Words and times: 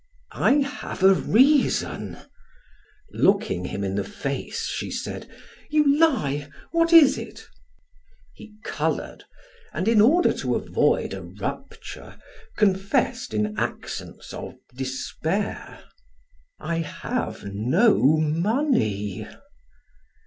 "I 0.33 0.53
have 0.53 1.03
a 1.03 1.13
reason" 1.13 2.17
Looking 3.11 3.65
him 3.65 3.83
in 3.83 3.93
the 3.93 4.03
face, 4.03 4.65
she 4.65 4.89
said: 4.89 5.29
"You 5.69 5.95
lie! 5.99 6.49
What 6.71 6.91
is 6.91 7.19
it?" 7.19 7.45
He 8.33 8.55
colored, 8.63 9.25
and 9.71 9.87
in 9.87 10.01
order 10.01 10.33
to 10.33 10.55
avoid 10.55 11.13
a 11.13 11.21
rupture, 11.21 12.17
confessed 12.57 13.31
in 13.31 13.55
accents 13.59 14.33
of 14.33 14.55
despair: 14.75 15.83
"I 16.59 16.77
have 16.79 17.43
no 17.53 18.17
money!" 18.17 19.27